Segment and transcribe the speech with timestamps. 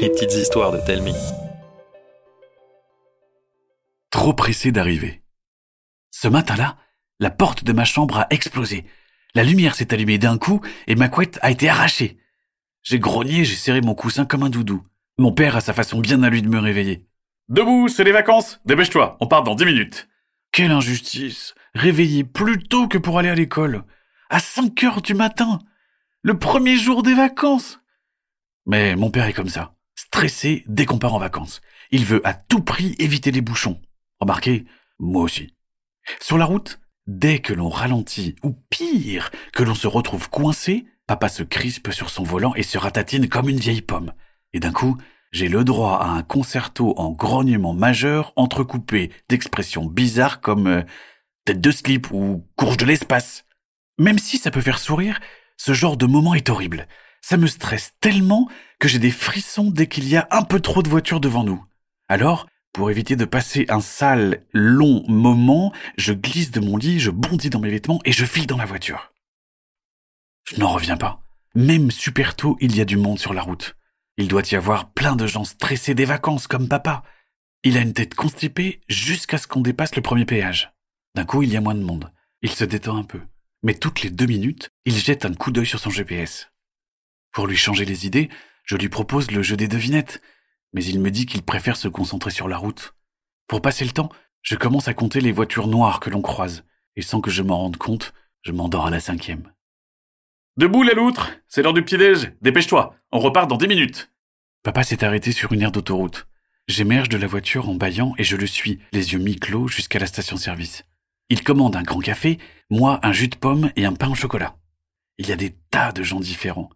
[0.00, 1.14] Les petites histoires de Telmi.
[4.10, 5.22] Trop pressé d'arriver.
[6.10, 6.76] Ce matin-là,
[7.20, 8.84] la porte de ma chambre a explosé.
[9.36, 12.18] La lumière s'est allumée d'un coup et ma couette a été arrachée.
[12.82, 14.82] J'ai grogné, j'ai serré mon coussin comme un doudou.
[15.18, 17.06] Mon père a sa façon bien à lui de me réveiller.
[17.48, 18.60] Debout, c'est les vacances.
[18.64, 20.08] Dépêche-toi, on part dans dix minutes.
[20.50, 23.84] Quelle injustice Réveillé plus tôt que pour aller à l'école.
[24.30, 25.60] À 5 heures du matin.
[26.22, 27.78] Le premier jour des vacances.
[28.66, 29.76] Mais mon père est comme ça.
[29.94, 31.60] Stressé dès qu'on part en vacances.
[31.92, 33.80] Il veut à tout prix éviter les bouchons.
[34.18, 34.66] Remarquez,
[34.98, 35.54] moi aussi.
[36.20, 41.28] Sur la route, dès que l'on ralentit, ou pire, que l'on se retrouve coincé, papa
[41.28, 44.12] se crispe sur son volant et se ratatine comme une vieille pomme.
[44.52, 44.96] Et d'un coup,
[45.30, 50.82] j'ai le droit à un concerto en grognement majeur entrecoupé d'expressions bizarres comme euh,
[51.44, 53.44] tête de slip ou courge de l'espace.
[53.98, 55.20] Même si ça peut faire sourire,
[55.58, 56.88] ce genre de moment est horrible.
[57.20, 58.48] Ça me stresse tellement
[58.78, 61.62] que j'ai des frissons dès qu'il y a un peu trop de voitures devant nous.
[62.08, 67.10] Alors, pour éviter de passer un sale, long moment, je glisse de mon lit, je
[67.10, 69.12] bondis dans mes vêtements et je file dans la voiture.
[70.44, 71.20] Je n'en reviens pas.
[71.54, 73.76] Même super tôt, il y a du monde sur la route.
[74.16, 77.02] Il doit y avoir plein de gens stressés des vacances, comme papa.
[77.64, 80.72] Il a une tête constipée jusqu'à ce qu'on dépasse le premier péage.
[81.14, 82.12] D'un coup, il y a moins de monde.
[82.42, 83.20] Il se détend un peu.
[83.62, 86.50] Mais toutes les deux minutes, il jette un coup d'œil sur son GPS.
[87.32, 88.28] Pour lui changer les idées,
[88.64, 90.20] je lui propose le jeu des devinettes,
[90.72, 92.94] mais il me dit qu'il préfère se concentrer sur la route.
[93.48, 94.10] Pour passer le temps,
[94.42, 96.64] je commence à compter les voitures noires que l'on croise,
[96.96, 99.52] et sans que je m'en rende compte, je m'endors à la cinquième.
[100.56, 101.32] Debout, la loutre.
[101.46, 102.32] C'est l'heure du petit-déj.
[102.42, 102.94] Dépêche-toi.
[103.12, 104.10] On repart dans dix minutes.
[104.64, 106.26] Papa s'est arrêté sur une aire d'autoroute.
[106.66, 110.06] J'émerge de la voiture en bâillant et je le suis, les yeux mi-clos, jusqu'à la
[110.06, 110.84] station-service.
[111.30, 112.38] Il commande un grand café,
[112.70, 114.56] moi un jus de pomme et un pain au chocolat.
[115.18, 116.70] Il y a des tas de gens différents.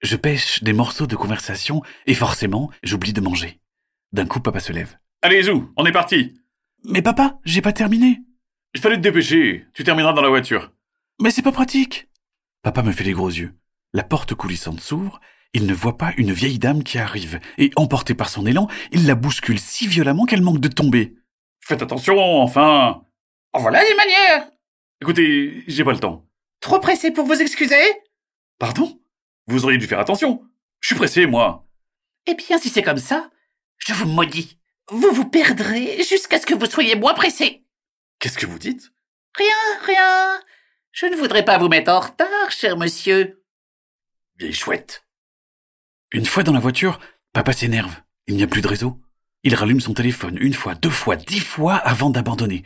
[0.00, 3.60] Je pêche des morceaux de conversation et forcément, j'oublie de manger.
[4.12, 4.96] D'un coup, papa se lève.
[5.20, 6.34] Allez, Zou, on est parti.
[6.84, 8.20] Mais papa, j'ai pas terminé.
[8.74, 9.66] Il fallait te dépêcher.
[9.74, 10.72] Tu termineras dans la voiture.
[11.20, 12.08] Mais c'est pas pratique.
[12.62, 13.54] Papa me fait les gros yeux.
[13.92, 15.20] La porte coulissante s'ouvre,
[15.52, 19.06] il ne voit pas une vieille dame qui arrive, et emporté par son élan, il
[19.06, 21.14] la bouscule si violemment qu'elle manque de tomber.
[21.60, 23.02] Faites attention, enfin.
[23.52, 24.50] En voilà les manières
[25.00, 26.26] Écoutez, j'ai pas le temps.
[26.60, 27.80] Trop pressé pour vous excuser?
[28.58, 29.00] Pardon?
[29.46, 30.42] Vous auriez dû faire attention.
[30.80, 31.66] Je suis pressé, moi.
[32.26, 33.30] Eh bien, si c'est comme ça,
[33.78, 34.58] je vous maudis.
[34.90, 37.64] Vous vous perdrez jusqu'à ce que vous soyez moins pressé.
[38.18, 38.90] Qu'est-ce que vous dites?
[39.36, 39.54] Rien,
[39.84, 40.40] rien.
[40.92, 43.42] Je ne voudrais pas vous mettre en retard, cher monsieur.
[44.36, 45.04] Vieille chouette.
[46.12, 46.98] Une fois dans la voiture,
[47.32, 48.02] papa s'énerve.
[48.26, 49.00] Il n'y a plus de réseau.
[49.44, 52.64] Il rallume son téléphone une fois, deux fois, dix fois avant d'abandonner.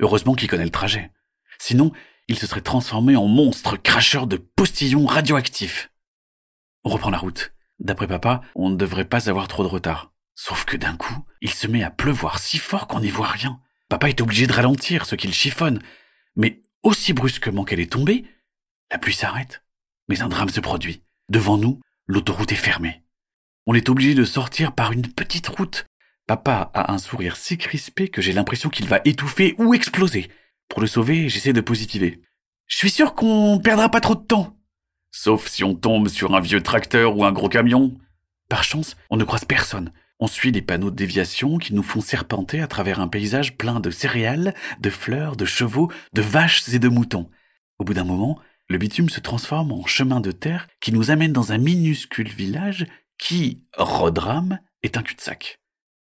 [0.00, 1.10] Heureusement qu'il connaît le trajet.
[1.58, 1.92] Sinon,
[2.28, 5.90] il se serait transformé en monstre cracheur de postillons radioactifs.
[6.84, 7.52] On reprend la route.
[7.78, 10.12] D'après papa, on ne devrait pas avoir trop de retard.
[10.34, 13.60] Sauf que d'un coup, il se met à pleuvoir si fort qu'on n'y voit rien.
[13.88, 15.82] Papa est obligé de ralentir, ce qu'il chiffonne.
[16.34, 18.24] Mais aussi brusquement qu'elle est tombée,
[18.90, 19.62] la pluie s'arrête.
[20.08, 21.02] Mais un drame se produit.
[21.28, 23.02] Devant nous, l'autoroute est fermée.
[23.66, 25.86] On est obligé de sortir par une petite route.
[26.26, 30.28] Papa a un sourire si crispé que j'ai l'impression qu'il va étouffer ou exploser.
[30.68, 32.20] Pour le sauver, j'essaie de positiver.
[32.66, 34.56] Je suis sûr qu'on perdra pas trop de temps.
[35.12, 37.96] Sauf si on tombe sur un vieux tracteur ou un gros camion.
[38.48, 39.92] Par chance, on ne croise personne.
[40.18, 43.78] On suit les panneaux de déviation qui nous font serpenter à travers un paysage plein
[43.78, 47.30] de céréales, de fleurs, de chevaux, de vaches et de moutons.
[47.78, 51.32] Au bout d'un moment, le bitume se transforme en chemin de terre qui nous amène
[51.32, 52.86] dans un minuscule village
[53.16, 55.60] qui, rodrame, est un cul-de-sac.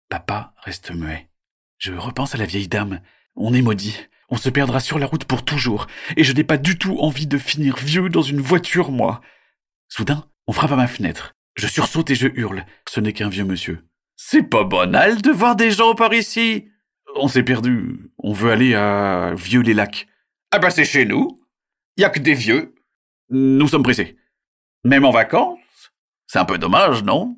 [0.09, 1.29] Papa reste muet.
[1.77, 2.99] Je repense à la vieille dame.
[3.35, 3.95] On est maudit.
[4.29, 7.25] On se perdra sur la route pour toujours, et je n'ai pas du tout envie
[7.25, 9.21] de finir vieux dans une voiture, moi.
[9.87, 11.35] Soudain, on frappe à ma fenêtre.
[11.55, 12.65] Je sursaute et je hurle.
[12.87, 13.87] Ce n'est qu'un vieux monsieur.
[14.15, 16.69] C'est pas banal de voir des gens par ici.
[17.15, 18.11] On s'est perdu.
[18.19, 20.07] On veut aller à Vieux-les-Lacs.
[20.51, 21.41] Ah bah c'est chez nous.
[21.97, 22.75] Y a que des vieux.
[23.29, 24.17] Nous sommes pressés.
[24.83, 25.59] Même en vacances
[26.27, 27.37] C'est un peu dommage, non?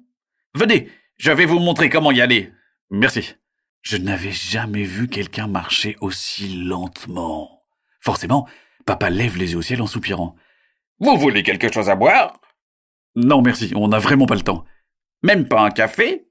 [0.56, 2.52] Venez, je vais vous montrer comment y aller.
[2.92, 3.36] Merci.
[3.82, 7.64] Je n'avais jamais vu quelqu'un marcher aussi lentement.
[8.02, 8.48] Forcément,
[8.86, 10.36] papa lève les yeux au ciel en soupirant.
[11.00, 12.40] Vous voulez quelque chose à boire?
[13.16, 14.66] Non, merci, on n'a vraiment pas le temps.
[15.24, 16.28] Même pas un café?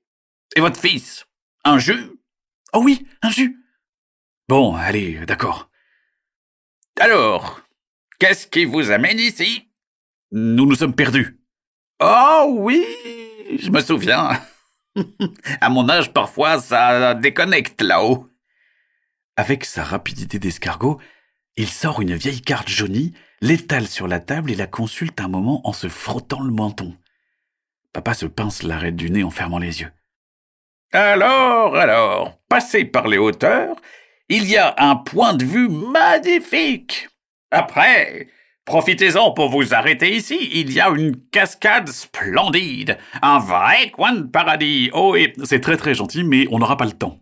[0.54, 1.26] Et votre fils?
[1.64, 2.10] Un jus?
[2.72, 3.56] Oh oui, un jus
[4.48, 5.70] Bon, allez, d'accord.
[7.00, 7.62] Alors,
[8.18, 9.70] qu'est-ce qui vous amène ici?
[10.30, 11.40] Nous nous sommes perdus.
[12.00, 12.84] Oh oui,
[13.58, 14.40] je me souviens.
[15.60, 18.26] à mon âge, parfois, ça déconnecte là-haut.
[19.37, 21.00] Avec sa rapidité d'escargot,
[21.56, 25.66] il sort une vieille carte jaunie, l'étale sur la table et la consulte un moment
[25.66, 26.96] en se frottant le menton.
[27.92, 29.92] Papa se pince l'arête du nez en fermant les yeux.
[30.92, 33.76] Alors, alors, passez par les hauteurs,
[34.28, 37.08] il y a un point de vue magnifique.
[37.50, 38.28] Après,
[38.70, 40.49] profitez-en pour vous arrêter ici.
[40.52, 44.90] Il y a une cascade splendide, un vrai coin de paradis.
[44.94, 47.19] Oh, et c'est très très gentil, mais on n'aura pas le temps.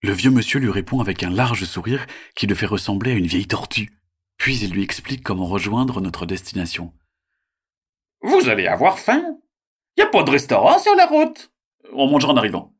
[0.00, 2.06] Le vieux monsieur lui répond avec un large sourire
[2.36, 3.90] qui le fait ressembler à une vieille tortue.
[4.38, 6.92] Puis il lui explique comment rejoindre notre destination.
[8.22, 9.24] Vous allez avoir faim.
[9.96, 11.50] Y a pas de restaurant sur la route.
[11.94, 12.72] On mangera en arrivant.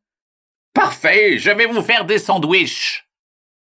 [0.75, 3.11] Parfait, je vais vous faire des sandwichs.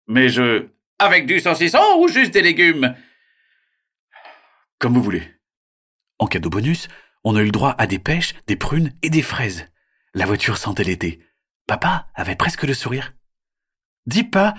[0.07, 0.69] Mais je...
[1.01, 2.95] Avec du saucisson ou juste des légumes
[4.83, 5.33] Comme vous voulez.
[6.19, 6.89] En cadeau bonus,
[7.23, 9.71] on a eu le droit à des pêches, des prunes et des fraises.
[10.13, 11.25] La voiture sentait l'été.
[11.69, 13.13] Papa avait presque le sourire.
[14.07, 14.55] Dis pas,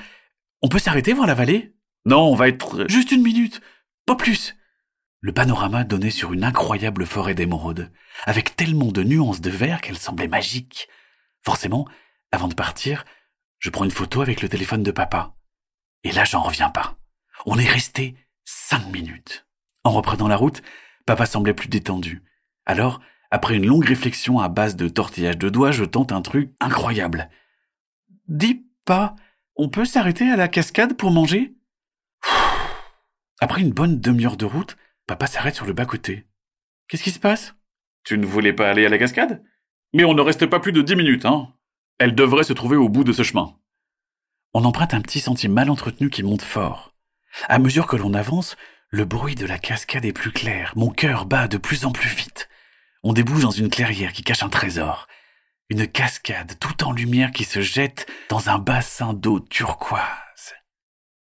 [0.62, 1.76] on peut s'arrêter voir la vallée?
[2.06, 2.90] Non, on va être...
[2.90, 3.60] Juste une minute,
[4.06, 4.56] pas plus.
[5.20, 7.92] Le panorama donnait sur une incroyable forêt d'émeraudes,
[8.24, 10.88] avec tellement de nuances de vert qu'elle semblait magique.
[11.42, 11.86] Forcément,
[12.32, 13.04] avant de partir,
[13.60, 15.36] je prends une photo avec le téléphone de papa.
[16.06, 16.98] Et là, j'en reviens pas.
[17.46, 18.16] On est resté
[18.46, 19.46] cinq minutes.
[19.84, 20.62] En reprenant la route,
[21.06, 22.24] papa semblait plus détendu.
[22.66, 23.02] Alors,
[23.32, 27.30] après une longue réflexion à base de tortillage de doigts, je tente un truc incroyable.
[28.28, 29.16] Dis pas,
[29.56, 31.54] on peut s'arrêter à la cascade pour manger?
[33.42, 36.28] Après une bonne demi-heure de route, papa s'arrête sur le bas-côté.
[36.88, 37.56] Qu'est-ce qui se passe?
[38.06, 39.44] Tu ne voulais pas aller à la cascade?
[39.94, 41.54] Mais on ne reste pas plus de dix minutes, hein
[42.00, 43.58] Elle devrait se trouver au bout de ce chemin.
[44.54, 46.94] On emprunte un petit sentier mal entretenu qui monte fort.
[47.50, 48.56] À mesure que l'on avance,
[48.94, 52.10] le bruit de la cascade est plus clair, mon cœur bat de plus en plus
[52.10, 52.48] vite.
[53.02, 55.08] On débouche dans une clairière qui cache un trésor.
[55.70, 60.54] Une cascade tout en lumière qui se jette dans un bassin d'eau turquoise.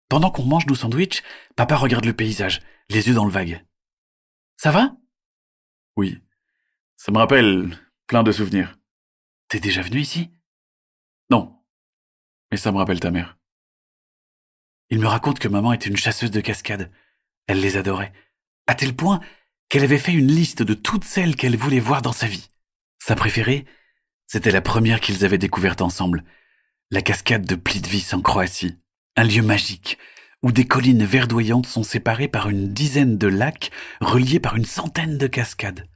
[0.09, 1.23] Pendant qu'on mange nos sandwichs,
[1.55, 3.65] papa regarde le paysage, les yeux dans le vague.
[4.57, 4.97] Ça va?
[5.95, 6.21] Oui.
[6.97, 7.69] Ça me rappelle
[8.05, 8.77] plein de souvenirs.
[9.47, 10.29] T'es déjà venu ici?
[11.29, 11.57] Non.
[12.51, 13.37] Mais ça me rappelle ta mère.
[14.89, 16.91] Il me raconte que maman était une chasseuse de cascades.
[17.47, 18.13] Elle les adorait,
[18.67, 19.19] à tel point
[19.69, 22.49] qu'elle avait fait une liste de toutes celles qu'elle voulait voir dans sa vie.
[22.99, 23.65] Sa préférée,
[24.27, 26.23] c'était la première qu'ils avaient découverte ensemble,
[26.91, 28.77] la cascade de Plitvice en Croatie,
[29.15, 29.97] un lieu magique
[30.43, 35.17] où des collines verdoyantes sont séparées par une dizaine de lacs reliés par une centaine
[35.17, 35.87] de cascades.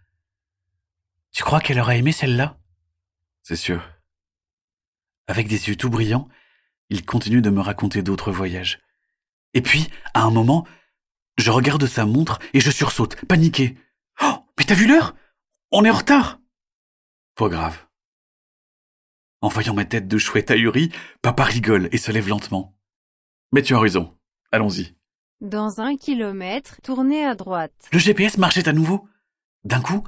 [1.31, 2.57] Tu crois qu'elle aurait aimé celle-là?
[3.43, 3.89] C'est sûr.
[5.27, 6.29] Avec des yeux tout brillants,
[6.89, 8.79] il continue de me raconter d'autres voyages.
[9.53, 10.67] Et puis, à un moment,
[11.37, 13.77] je regarde sa montre et je sursaute, paniqué.
[14.21, 15.15] Oh, mais t'as vu l'heure?
[15.71, 16.39] On est en retard
[17.35, 17.85] Pas grave.
[19.41, 20.91] En voyant ma tête de chouette ahurie,
[21.21, 22.75] papa rigole et se lève lentement.
[23.51, 24.17] Mais tu as raison.
[24.51, 24.95] Allons-y.
[25.41, 27.89] Dans un kilomètre, tournez à droite.
[27.91, 29.07] Le GPS marchait à nouveau.
[29.63, 30.03] D'un coup,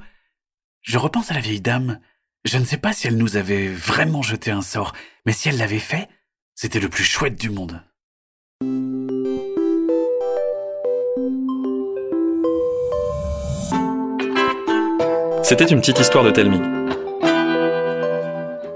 [0.80, 2.00] je repense à la vieille dame.
[2.44, 4.94] Je ne sais pas si elle nous avait vraiment jeté un sort,
[5.26, 6.08] mais si elle l'avait fait,
[6.54, 7.82] c'était le plus chouette du monde.
[15.48, 16.60] C'était une petite histoire de Telmi.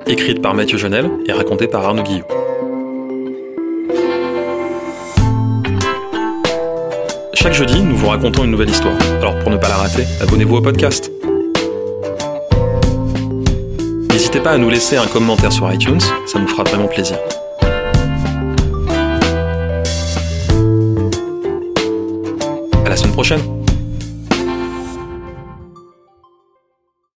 [0.06, 2.24] Écrite par Mathieu Jonel et racontée par Arnaud Guillot.
[7.34, 8.96] Chaque jeudi, nous vous racontons une nouvelle histoire.
[9.18, 11.12] Alors pour ne pas la rater, abonnez-vous au podcast.
[14.10, 17.18] N'hésitez pas à nous laisser un commentaire sur iTunes, ça nous fera vraiment plaisir.
[22.86, 23.61] À la semaine prochaine